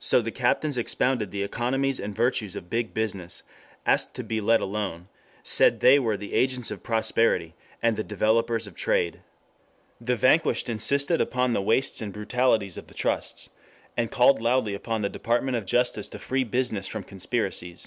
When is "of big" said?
2.56-2.92